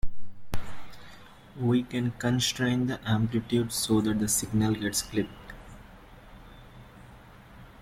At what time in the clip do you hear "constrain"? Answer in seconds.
2.17-2.87